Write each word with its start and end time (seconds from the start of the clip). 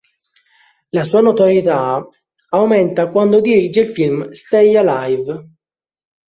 La 0.97 1.03
sua 1.03 1.21
notorietà 1.21 2.03
aumenta 2.49 3.11
quando 3.11 3.39
dirige 3.39 3.81
il 3.81 3.87
film 3.87 4.31
Stay 4.31 4.75
Alive. 4.75 5.49